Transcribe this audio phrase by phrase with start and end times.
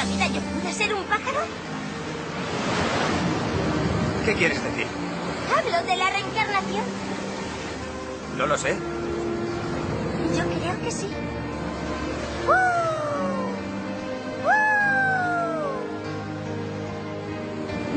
[0.00, 1.40] otra vida yo pude ser un pájaro?
[4.24, 4.86] ¿Qué quieres decir?
[5.56, 6.84] Hablo de la reencarnación.
[8.38, 8.76] No lo sé.
[10.36, 11.08] Yo creo que sí.
[12.46, 12.52] ¡Uh!
[14.46, 14.50] ¡Uh!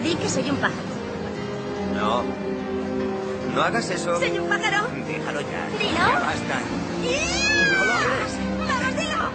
[0.04, 0.82] Di que soy un pájaro.
[1.96, 2.24] No.
[3.56, 4.20] No hagas eso.
[4.20, 4.88] ¿Soy un pájaro?
[5.08, 5.68] Déjalo ya.
[5.80, 5.98] Dilo.
[5.98, 6.60] Ya basta.
[7.72, 8.34] No lo hagas.
[8.68, 9.30] ¡Vamos, dilo!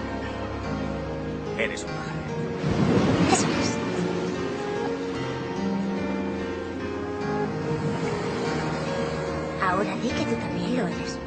[1.63, 2.28] Eres un pájaro.
[9.69, 11.19] Ahora di que tú también lo eres.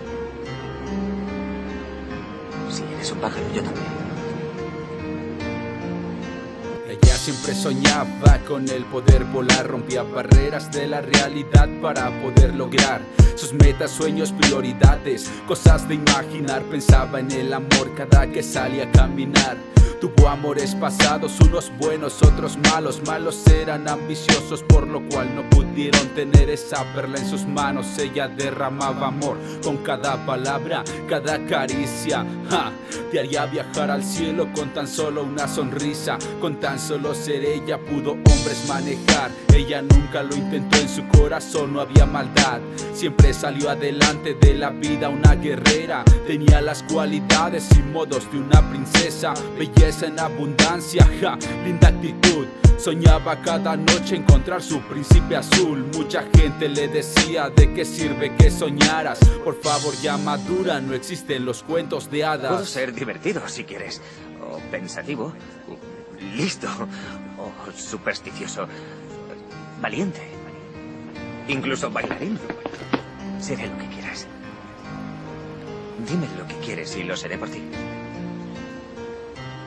[2.72, 4.11] Si eres un pájaro, yo también.
[7.22, 13.02] Siempre soñaba con el poder volar, rompía barreras de la realidad para poder lograr
[13.36, 16.64] sus metas, sueños, prioridades, cosas de imaginar.
[16.64, 19.56] Pensaba en el amor cada que salía a caminar.
[20.02, 23.04] Tuvo amores pasados, unos buenos, otros malos.
[23.06, 27.86] Malos eran ambiciosos, por lo cual no pudieron tener esa perla en sus manos.
[28.00, 32.26] Ella derramaba amor con cada palabra, cada caricia.
[32.50, 32.72] Ja,
[33.12, 36.18] te haría viajar al cielo con tan solo una sonrisa.
[36.40, 39.32] Con tan solo ser ella pudo hombres manejar.
[39.54, 42.60] Ella nunca lo intentó en su corazón, no había maldad.
[42.94, 46.04] Siempre salió adelante de la vida, una guerrera.
[46.28, 49.34] Tenía las cualidades y modos de una princesa.
[49.58, 52.48] Belleza en abundancia, ja, linda actitud.
[52.78, 55.86] Soñaba cada noche encontrar su príncipe azul.
[55.94, 59.20] Mucha gente le decía de qué sirve que soñaras.
[59.44, 62.52] Por favor, ya madura, no existen los cuentos de hadas.
[62.52, 64.02] Puedo ser divertido si quieres.
[64.42, 65.32] O pensativo.
[66.42, 66.68] Listo.
[67.38, 68.68] O supersticioso.
[69.80, 70.22] Valiente.
[71.48, 72.40] Incluso bailarín.
[73.40, 74.26] Seré lo que quieras.
[76.08, 77.62] Dime lo que quieres y lo seré por ti.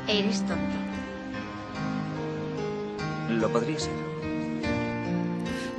[0.08, 0.76] Eres tonto.
[3.30, 3.92] Lo podría ser.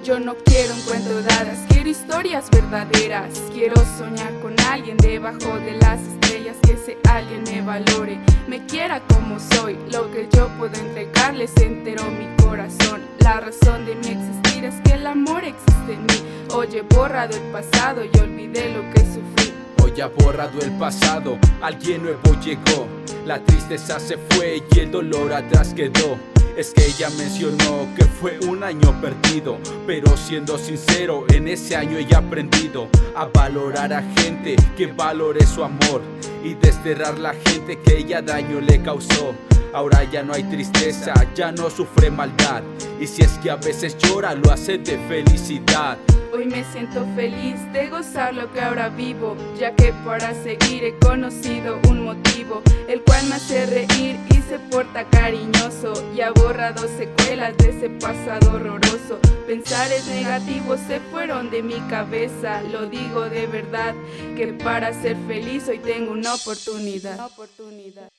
[0.01, 3.41] Yo no quiero un cuento de hadas, quiero historias verdaderas.
[3.51, 9.01] Quiero soñar con alguien debajo de las estrellas, que ese alguien me valore, me quiera
[9.07, 9.77] como soy.
[9.91, 13.01] Lo que yo puedo entregarles entero mi corazón.
[13.19, 16.45] La razón de mi existir es que el amor existe en mí.
[16.53, 19.53] Oye, borrado el pasado y olvidé lo que sufrí.
[19.83, 22.87] Hoy ha borrado el pasado, alguien nuevo llegó.
[23.25, 26.19] La tristeza se fue y el dolor atrás quedó.
[26.55, 31.97] Es que ella mencionó que fue un año perdido, pero siendo sincero, en ese año
[31.97, 36.14] ella aprendido a valorar a gente que valore su amor
[36.45, 39.33] y desterrar la gente que ella daño le causó.
[39.73, 42.61] Ahora ya no hay tristeza, ya no sufre maldad.
[42.99, 45.97] Y si es que a veces llora, lo hace de felicidad.
[46.35, 50.93] Hoy me siento feliz de gozar lo que ahora vivo, ya que para seguir he
[50.99, 56.89] conocido un motivo, el cual me hace reír y se porta cariñoso y ha borrado
[56.89, 59.17] secuelas de ese pasado horroroso.
[59.47, 63.95] Pensares negativos se fueron de mi cabeza, lo digo de verdad,
[64.35, 67.17] que para ser feliz hoy tengo una oportunidad.
[67.27, 68.09] Oportunidad.